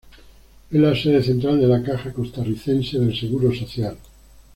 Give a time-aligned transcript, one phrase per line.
[0.71, 3.95] Es la sede central de la Caja Costarricense del Seguro Social.